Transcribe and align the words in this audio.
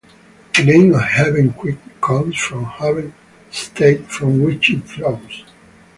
The 0.57 0.63
name 0.65 0.95
of 0.95 1.01
Haven 1.03 1.53
Creek 1.53 1.77
comes 2.01 2.35
from 2.35 2.65
Haven 2.65 3.13
Estate 3.51 4.07
from 4.09 4.41
which 4.41 4.71
it 4.71 4.79
flows. 4.85 5.45